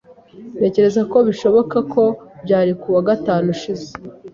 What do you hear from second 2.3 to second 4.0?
byari kuwa gatanu ushize.